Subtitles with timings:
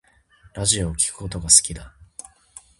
[0.55, 1.93] ラジオを聴くことが好きだ